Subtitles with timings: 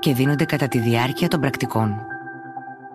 [0.00, 2.06] και δίνονται κατά τη διάρκεια των πρακτικών.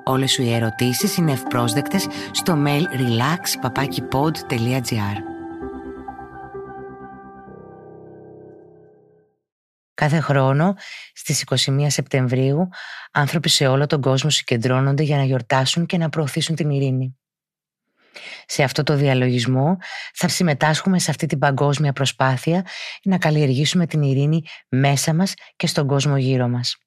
[0.03, 5.17] Όλες σου οι ερωτήσεις είναι ευπρόσδεκτες στο mail relax.papakipod.gr
[9.93, 10.75] Κάθε χρόνο
[11.13, 12.69] στις 21 Σεπτεμβρίου
[13.11, 17.17] άνθρωποι σε όλο τον κόσμο συγκεντρώνονται για να γιορτάσουν και να προωθήσουν την ειρήνη.
[18.45, 19.77] Σε αυτό το διαλογισμό
[20.13, 22.65] θα συμμετάσχουμε σε αυτή την παγκόσμια προσπάθεια
[23.03, 26.84] να καλλιεργήσουμε την ειρήνη μέσα μας και στον κόσμο γύρω μας.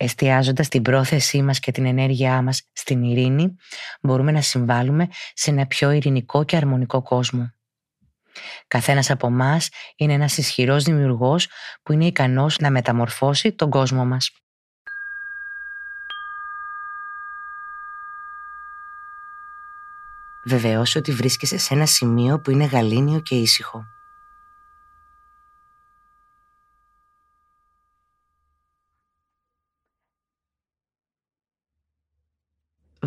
[0.00, 3.56] Εστιάζοντας την πρόθεσή μας και την ενέργειά μας στην ειρήνη,
[4.00, 7.52] μπορούμε να συμβάλλουμε σε ένα πιο ειρηνικό και αρμονικό κόσμο.
[8.68, 11.48] Καθένας από εμάς είναι ένας ισχυρός δημιουργός
[11.82, 14.30] που είναι ικανός να μεταμορφώσει τον κόσμο μας.
[20.44, 23.97] Βεβαιώσου ότι βρίσκεσαι σε ένα σημείο που είναι γαλήνιο και ήσυχο.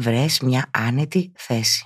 [0.01, 1.85] Βρες μια άνετη θέση.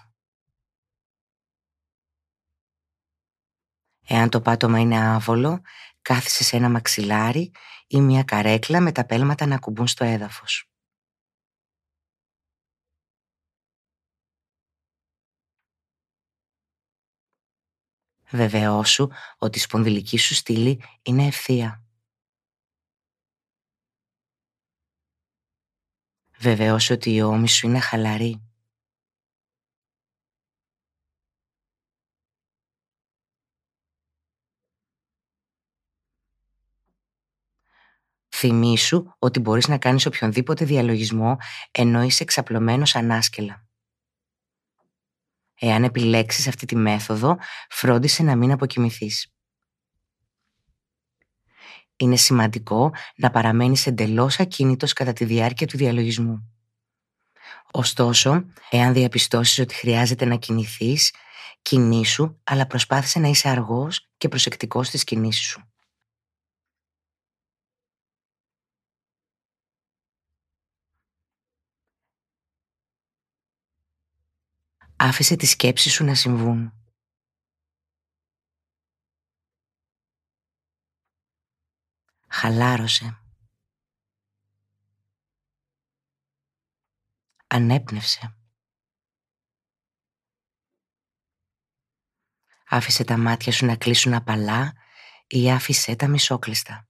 [4.08, 5.62] Εάν το πάτωμα είναι άβολο,
[6.02, 7.52] κάθισε σε ένα μαξιλάρι
[7.88, 10.70] ή μια καρέκλα με τα πέλματα να κουμπούν στο έδαφος.
[18.30, 21.85] Βεβαιώσου ότι η σπονδυλική σου στήλη είναι ευθεία.
[26.40, 28.40] Βεβαιώσου ότι η ώμης σου είναι χαλαρή.
[38.30, 41.38] Θυμήσου ότι μπορείς να κάνεις οποιονδήποτε διαλογισμό
[41.72, 43.68] ενώ είσαι εξαπλωμένος ανάσκελα.
[45.60, 47.38] Εάν επιλέξεις αυτή τη μέθοδο,
[47.70, 49.35] φρόντισε να μην αποκοιμηθείς.
[51.98, 56.50] Είναι σημαντικό να παραμένεις εντελώς ακίνητος κατά τη διάρκεια του διαλογισμού.
[57.72, 61.14] Ωστόσο, εάν διαπιστώσεις ότι χρειάζεται να κινηθείς,
[61.62, 65.70] κινήσου, αλλά προσπάθησε να είσαι αργός και προσεκτικός στις κινήσεις σου.
[74.96, 76.85] Άφησε τις σκέψεις σου να συμβούν.
[82.38, 83.22] Χαλάρωσε.
[87.48, 88.38] Ανέπνευσε.
[92.70, 94.74] Άφησε τα μάτια σου να κλείσουν απαλά
[95.28, 96.90] ή άφησε τα μισόκλειστα.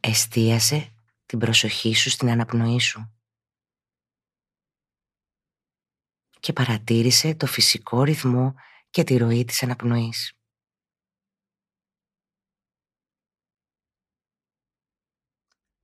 [0.00, 0.94] Εστίασε
[1.26, 3.12] την προσοχή σου στην αναπνοή σου.
[6.40, 8.54] Και παρατήρησε το φυσικό ρυθμό
[8.92, 10.32] και τη ροή της αναπνοής.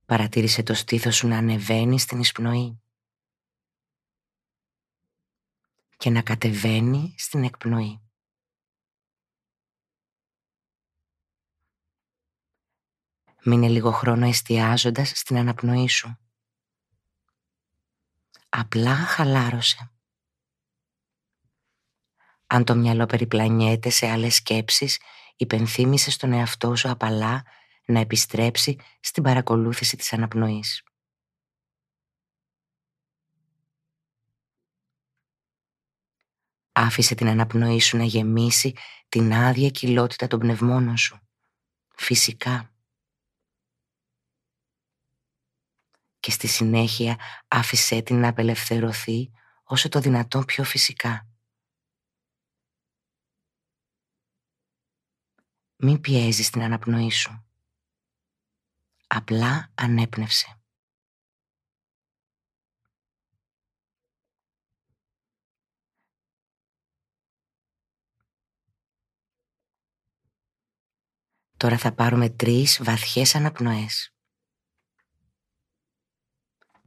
[0.05, 2.81] Παρατήρησε το στήθος σου να ανεβαίνει στην εισπνοή
[5.97, 8.01] και να κατεβαίνει στην εκπνοή.
[13.43, 16.17] Μείνε λίγο χρόνο εστιάζοντας στην αναπνοή σου.
[18.49, 19.98] Απλά χαλάρωσε.
[22.51, 24.99] Αν το μυαλό περιπλανιέται σε άλλες σκέψεις,
[25.35, 27.43] υπενθύμησε στον εαυτό σου απαλά
[27.85, 30.83] να επιστρέψει στην παρακολούθηση της αναπνοής.
[36.71, 38.73] Άφησε την αναπνοή σου να γεμίσει
[39.09, 41.19] την άδεια κοιλότητα των πνευμόνων σου.
[41.95, 42.73] Φυσικά.
[46.19, 47.17] και στη συνέχεια
[47.47, 49.31] άφησέ την να απελευθερωθεί
[49.63, 51.28] όσο το δυνατόν πιο φυσικά.
[55.81, 57.45] Μην πιέζεις την αναπνοή σου.
[59.07, 60.61] Απλά ανέπνευσε.
[71.57, 74.13] Τώρα θα πάρουμε τρεις βαθιές αναπνοές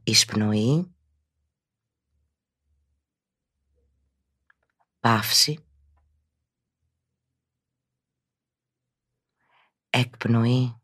[0.03, 0.95] εισπνοή,
[4.99, 5.65] παύση,
[9.95, 10.75] Εκπνοή.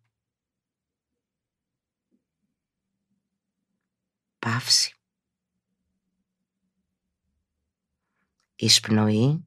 [4.40, 4.94] Παύση.
[8.56, 9.46] Εισπνοή.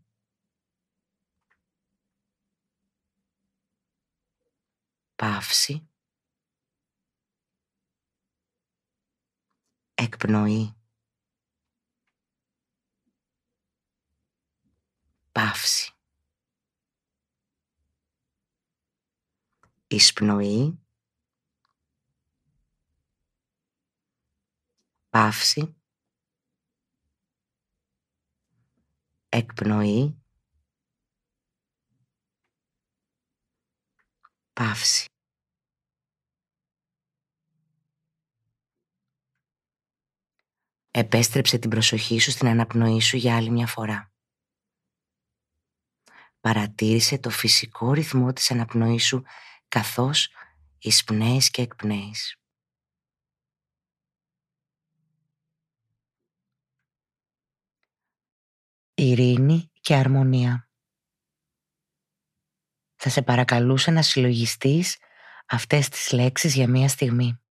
[5.17, 5.89] Παύση.
[9.95, 10.75] Εκπνοή.
[15.33, 15.93] Παύση.
[19.93, 20.81] Εισπνοή.
[25.09, 25.77] Παύση.
[29.29, 30.23] Εκπνοή.
[34.53, 35.07] Παύση.
[40.91, 44.13] Επέστρεψε την προσοχή σου στην αναπνοή σου για άλλη μια φορά.
[46.41, 49.25] Παρατήρησε το φυσικό ρυθμό της αναπνοής σου
[49.73, 50.29] καθώς
[50.79, 52.37] εισπνέεις και εκπνέεις.
[58.95, 60.71] Ειρήνη και αρμονία.
[62.95, 64.99] Θα σε παρακαλούσα να συλλογιστείς
[65.47, 67.43] αυτές τις λέξεις για μία στιγμή.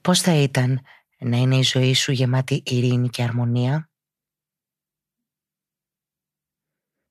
[0.00, 0.80] Πώς θα ήταν
[1.18, 3.90] να είναι η ζωή σου γεμάτη ειρήνη και αρμονία;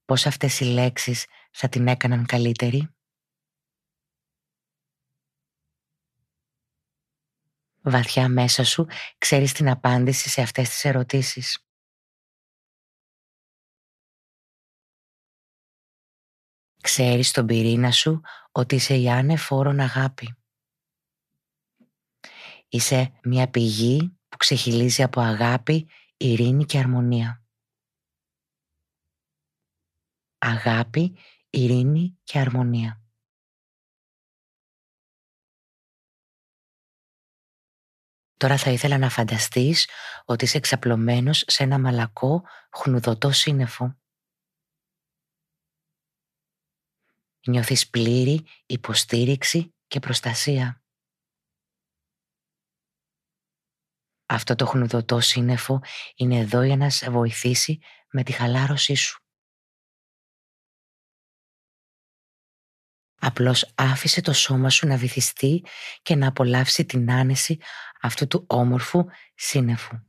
[0.08, 2.96] Πώς αυτές οι λέξεις θα την έκαναν καλύτερη;
[7.82, 8.88] Βαθιά μέσα σου
[9.18, 11.68] ξέρεις την απάντηση σε αυτές τις ερωτήσεις.
[16.82, 18.22] Ξέρεις στον πυρήνα σου
[18.52, 20.36] ότι είσαι η άνεφόρον αγάπη.
[22.68, 27.47] Είσαι μια πηγή που ξεχυλίζει από αγάπη, ειρήνη και αρμονία.
[30.38, 31.18] Αγάπη,
[31.50, 33.02] ειρήνη και αρμονία.
[38.38, 39.90] Τώρα θα ήθελα να φανταστείς
[40.26, 43.98] ότι είσαι εξαπλωμένος σε ένα μαλακό, χνουδωτό σύννεφο.
[47.48, 50.82] Νιώθεις πλήρη υποστήριξη και προστασία.
[54.26, 55.82] Αυτό το χνουδωτό σύννεφο
[56.16, 57.80] είναι εδώ για να σε βοηθήσει
[58.12, 59.27] με τη χαλάρωσή σου.
[63.20, 65.64] Απλώς άφησε το σώμα σου να βυθιστεί
[66.02, 67.58] και να απολαύσει την άνεση
[68.02, 69.06] αυτού του όμορφου
[69.36, 70.00] σύννεφου.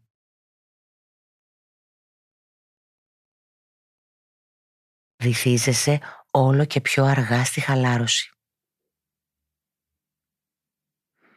[5.22, 6.00] Βυθίζεσαι
[6.31, 8.31] όλο και πιο αργά στη χαλάρωση.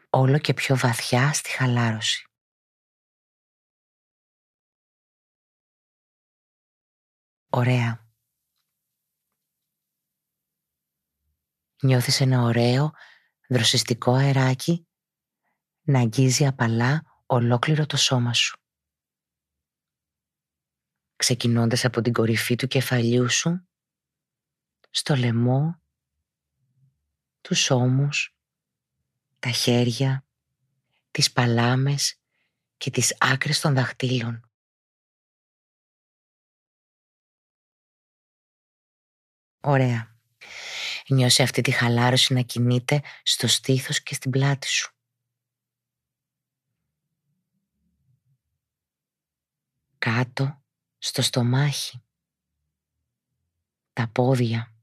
[0.09, 2.25] Όλο και πιο βαθιά στη χαλάρωση.
[7.49, 8.10] Ωραία.
[11.83, 12.91] Νιώθεις ένα ωραίο,
[13.47, 14.87] δροσιστικό αεράκι
[15.81, 18.59] να αγγίζει απαλά ολόκληρο το σώμα σου.
[21.15, 23.67] Ξεκινώντας από την κορυφή του κεφαλιού σου,
[24.89, 25.81] στο λαιμό,
[27.41, 28.35] τους ώμους,
[29.39, 30.25] τα χέρια,
[31.11, 32.19] τις παλάμες
[32.77, 34.49] και τις άκρες των δαχτύλων.
[39.61, 40.10] Ωραία.
[41.11, 44.95] Νιώσε αυτή τη χαλάρωση να κινείται στο στήθος και στην πλάτη σου.
[49.97, 50.63] Κάτω
[50.97, 52.03] στο στομάχι.
[53.93, 54.75] Τα πόδια.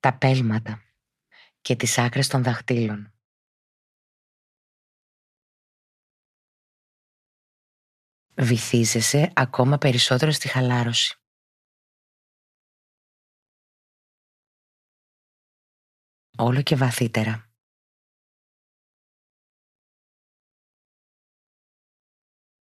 [0.00, 0.82] Τα πέλματα
[1.60, 3.12] και τις άκρες των δαχτύλων.
[8.34, 11.23] Βυθίζεσαι ακόμα περισσότερο στη χαλάρωση.
[16.38, 17.48] Όλο και βαθύτερα.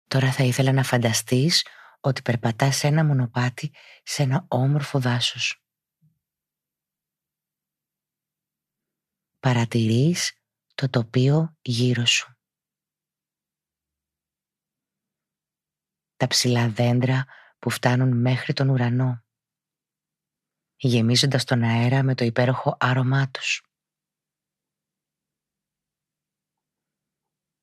[0.08, 1.68] Τώρα θα ήθελα να φανταστείς
[2.00, 5.64] ότι περπατάς σε ένα μονοπάτι σε ένα όμορφο δάσος.
[9.40, 10.42] Παρατηρείς
[10.76, 12.38] το τοπίο γύρω σου.
[16.16, 17.26] Τα ψηλά δέντρα
[17.60, 19.23] που φτάνουν μέχρι τον ουρανό
[20.88, 23.64] γεμίζοντας τον αέρα με το υπέροχο άρωμά τους.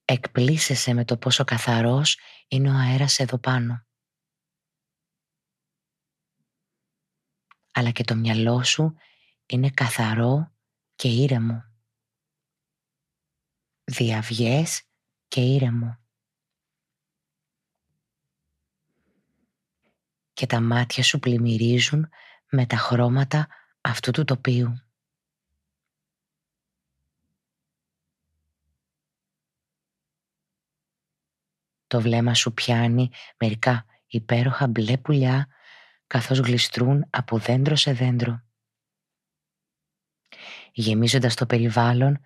[0.04, 3.86] Εκπλήσεσαι με το πόσο καθαρός είναι ο αέρας εδώ πάνω.
[7.70, 8.94] Αλλά και το μυαλό σου
[9.46, 10.54] είναι καθαρό
[10.94, 11.64] και ήρεμο.
[13.84, 14.82] Διαβιές
[15.28, 15.98] και ήρεμο.
[20.32, 22.08] Και τα μάτια σου πλημμυρίζουν
[22.50, 23.49] με τα χρώματα
[23.80, 24.75] αυτού του τοπίου.
[31.87, 35.49] Το βλέμμα σου πιάνει μερικά υπέροχα μπλε πουλιά
[36.07, 38.42] καθώς γλιστρούν από δέντρο σε δέντρο.
[40.73, 42.21] Γεμίζοντας το περιβάλλον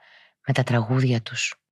[0.46, 1.63] με τα τραγούδια τους.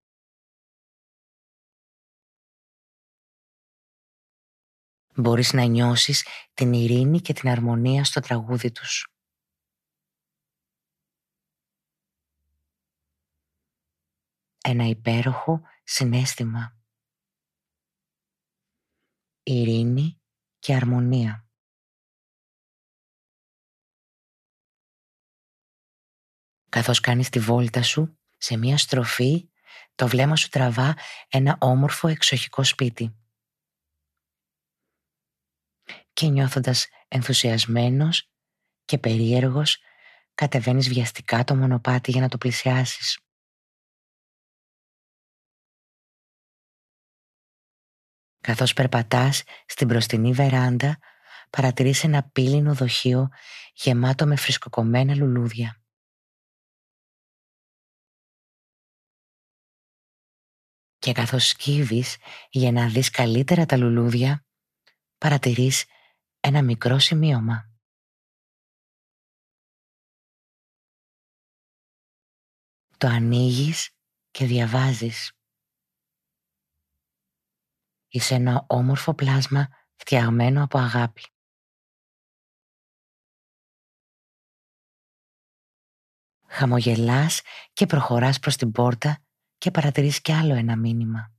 [5.14, 9.07] Μπορείς να νιώσεις την ειρήνη και την αρμονία στο τραγούδι τους.
[14.64, 16.76] Ένα υπέροχο συνέστημα.
[19.42, 20.21] Ειρήνη
[20.59, 21.47] και αρμονία.
[26.69, 29.50] Καθώς κάνεις τη βόλτα σου, σε μία στροφή,
[29.95, 30.97] το βλέμμα σου τραβά
[31.28, 33.22] ένα όμορφο εξοχικό σπίτι
[36.12, 38.31] και νιώθοντας ενθουσιασμένος
[38.85, 39.78] και περίεργος
[40.35, 43.19] κατεβαίνεις βιαστικά το μονοπάτι για να το πλησιάσεις.
[48.40, 50.99] Καθώς περπατάς στην μπροστινή βεράντα
[51.50, 53.28] παρατηρείς ένα πύλινο δοχείο
[53.75, 55.83] γεμάτο με φρισκοκομμένα λουλούδια.
[60.99, 62.16] Και καθώς σκύβεις
[62.50, 64.45] για να δεις καλύτερα τα λουλούδια,
[65.19, 65.85] παρατηρείς
[66.45, 67.71] ένα μικρό σημείωμα.
[72.99, 73.91] Το ανοίγεις
[74.31, 75.33] και διαβάζεις.
[78.09, 81.23] Είσαι ένα όμορφο πλάσμα φτιαγμένο από αγάπη.
[86.49, 89.25] Χαμογελάς και προχωράς προς την πόρτα
[89.59, 91.35] και παρατηρείς κι άλλο ένα μήνυμα.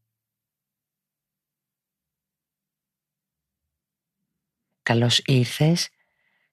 [4.83, 5.89] Καλώς ήρθες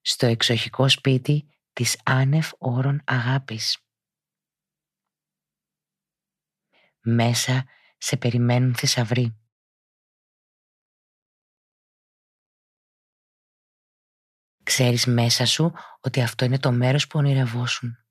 [0.01, 3.79] στο εξοχικό σπίτι της άνευ όρων αγάπης.
[7.01, 7.65] Μέσα
[7.99, 9.39] σε περιμένουν θησαυροί.
[14.63, 18.05] Ξέρεις μέσα σου ότι αυτό είναι το μέρος που ονειρευόσουν.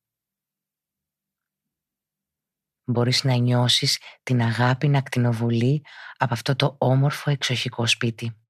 [2.84, 5.86] Μπορείς να νιώσεις την αγάπη να ακτινοβολεί
[6.18, 8.49] από αυτό το όμορφο εξοχικό σπίτι.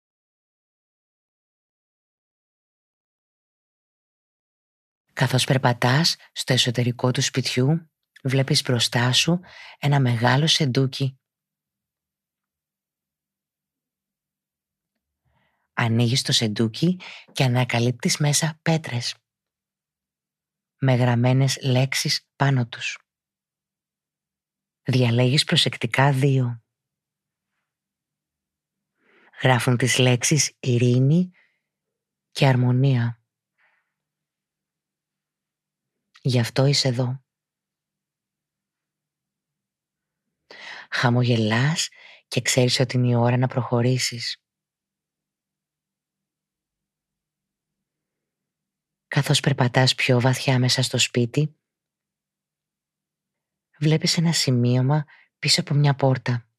[5.20, 7.92] Καθώς περπατάς στο εσωτερικό του σπιτιού,
[8.24, 9.40] βλέπεις μπροστά σου
[9.80, 11.20] ένα μεγάλο σεντούκι.
[15.74, 17.00] Ανοίγεις το σεντούκι
[17.32, 19.16] και ανακαλύπτεις μέσα πέτρες
[20.80, 23.00] με γραμμένες λέξεις πάνω τους.
[24.84, 26.64] Διαλέγεις προσεκτικά δύο.
[29.42, 31.32] Γράφουν τις λέξεις ειρήνη
[32.32, 33.19] και αρμονία.
[36.22, 37.24] Γι' αυτό είσαι εδώ.
[40.92, 41.90] Χαμογελάς
[42.28, 44.44] και ξέρεις ότι είναι η ώρα να προχωρήσεις.
[49.08, 51.60] Καθώς περπατάς πιο βαθιά μέσα στο σπίτι,
[53.80, 55.06] βλέπεις ένα σημείωμα
[55.40, 56.50] πίσω από μια πόρτα.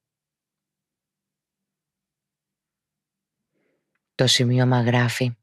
[4.14, 5.39] Το σημείωμα γράφει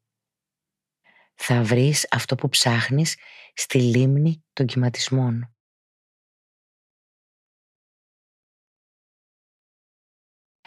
[1.40, 3.16] «Θα βρεις αυτό που ψάχνεις
[3.54, 5.56] στη λίμνη των κυματισμών.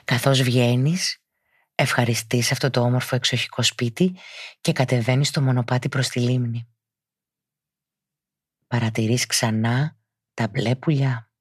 [0.04, 1.22] Καθώς βγαίνεις,
[1.74, 4.16] ευχαριστείς αυτό το όμορφο εξοχικό σπίτι
[4.60, 6.68] και κατεβαίνεις το μονοπάτι προς τη λίμνη.
[8.66, 9.98] Παρατηρείς ξανά
[10.34, 11.32] τα μπλε πουλιά.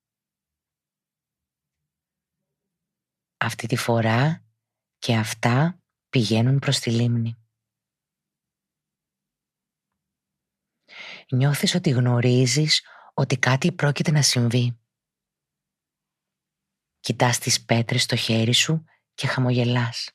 [3.37, 4.45] Αυτή τη φορά
[4.97, 7.48] και αυτά πηγαίνουν προς τη λίμνη.
[11.31, 12.81] Νιώθεις ότι γνωρίζεις
[13.13, 14.79] ότι κάτι πρόκειται να συμβεί;
[16.99, 18.83] Κοιτάς τις πέτρες στο χέρι σου
[19.13, 20.11] και χαμογελάς.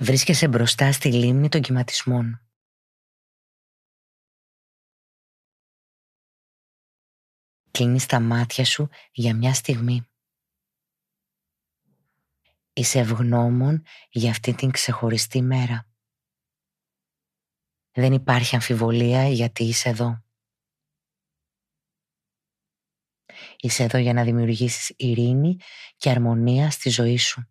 [0.00, 2.46] Βρίσκεσαι μπροστά στη λίμνη των κυματισμών.
[7.70, 10.11] Κλείνεις τα μάτια σου για μια στιγμή.
[12.74, 15.86] Είσαι ευγνώμων για αυτή την ξεχωριστή μέρα.
[17.90, 20.24] Δεν υπάρχει αμφιβολία γιατί είσαι εδώ.
[23.56, 25.56] Είσαι εδώ για να δημιουργήσεις ειρήνη
[25.96, 27.48] και αρμονία στη ζωή σου.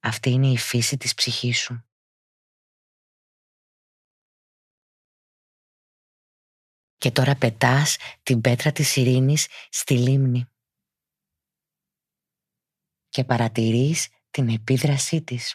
[0.00, 1.84] Αυτή είναι η φύση της ψυχής σου.
[6.96, 10.49] Και τώρα πετάς την πέτρα της ειρήνης στη λίμνη
[13.10, 15.54] και παρατηρείς την επίδρασή της.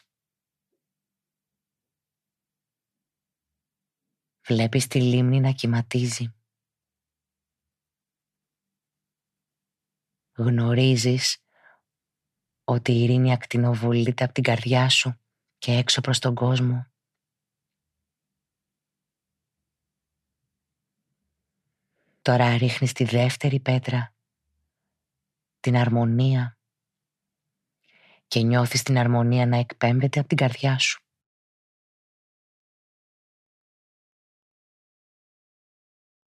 [4.48, 6.36] Βλέπεις τη λίμνη να κυματίζει.
[10.38, 11.44] Γνωρίζεις
[12.64, 15.20] ότι η ειρήνη ακτινοβολείται από την καρδιά σου
[15.58, 16.88] και έξω προς τον κόσμο.
[22.22, 24.16] Τώρα ρίχνεις τη δεύτερη πέτρα,
[25.60, 26.55] την αρμονία
[28.27, 31.00] και νιώθεις την αρμονία να εκπέμπεται από την καρδιά σου.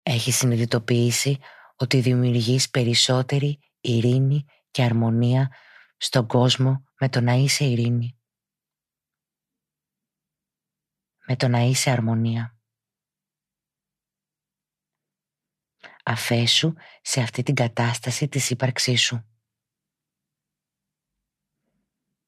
[0.01, 1.39] Έχεις συνειδητοποιήσει
[1.75, 5.51] ότι δημιουργείς περισσότερη ειρήνη και αρμονία
[5.97, 8.19] στον κόσμο με το να είσαι ειρήνη.
[11.27, 12.59] Με το να είσαι αρμονία.
[16.05, 19.34] Αφέσου σε αυτή την κατάσταση της ύπαρξής σου.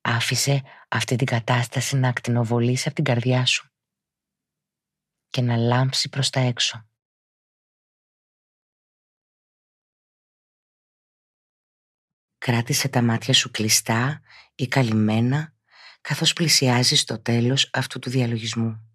[0.09, 3.71] Άφησε αυτή την κατάσταση να ακτινοβολήσει από την καρδιά σου
[5.29, 6.89] και να λάμψει προς τα έξω.
[12.37, 14.21] Κράτησε τα μάτια σου κλειστά
[14.55, 15.55] ή καλυμμένα
[16.01, 18.91] καθώς πλησιάζεις το τέλος αυτού του διαλογισμού.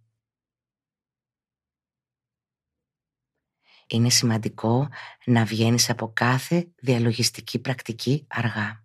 [3.86, 4.88] Είναι σημαντικό
[5.24, 8.81] να βγαίνεις από κάθε διαλογιστική πρακτική αργά.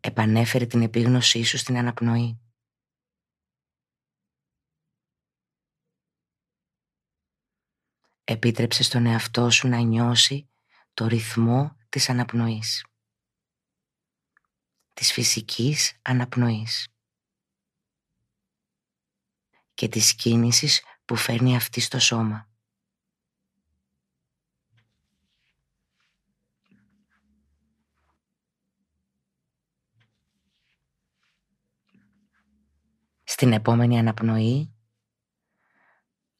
[0.00, 2.40] Επανέφερε την επίγνωσή σου στην αναπνοή.
[8.24, 10.48] Επίτρεψε στον εαυτό σου να νιώσει
[10.94, 12.86] το ρυθμό της αναπνοής.
[14.94, 16.88] Της φυσικής αναπνοής.
[19.74, 22.47] Και της κίνησης που φέρνει αυτή στο σώμα.
[33.40, 34.74] Στην επόμενη αναπνοή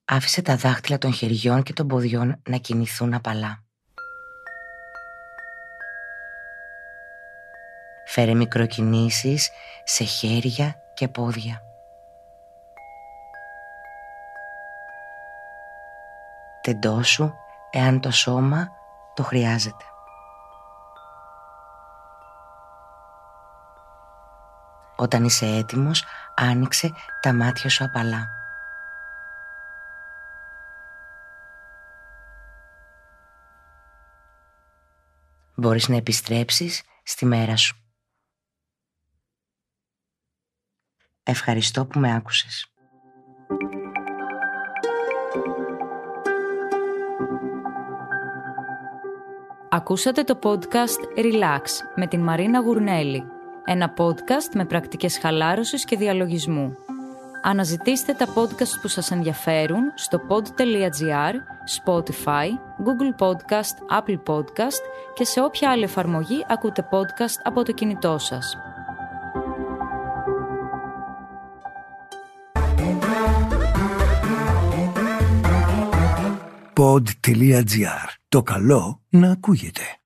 [0.04, 3.64] άφησε τα δάχτυλα των χεριών και των ποδιών να κινηθούν απαλά.
[8.06, 9.50] Φέρε μικροκινήσεις
[9.84, 11.62] σε χέρια και πόδια.
[16.60, 17.32] Τεντώσου
[17.70, 18.68] εάν το σώμα
[19.14, 19.84] το χρειάζεται.
[24.96, 26.04] Όταν είσαι έτοιμος,
[26.38, 28.38] άνοιξε τα μάτια σου απαλά.
[35.58, 37.76] μπορείς να επιστρέψεις στη μέρα σου.
[41.22, 42.72] Ευχαριστώ που με άκουσες.
[49.70, 51.62] Ακούσατε το podcast Relax
[51.94, 53.37] με την Μαρίνα Γουρνέλη.
[53.70, 56.76] Ένα podcast με πρακτικές χαλάρωσης και διαλογισμού.
[57.42, 61.34] Αναζητήστε τα podcast που σας ενδιαφέρουν στο pod.gr,
[61.84, 62.46] Spotify,
[62.84, 64.82] Google Podcast, Apple Podcast
[65.14, 68.56] και σε όποια άλλη εφαρμογή ακούτε podcast από το κινητό σας.
[76.74, 78.08] Pod.gr.
[78.28, 79.97] Το καλό να ακούγεται.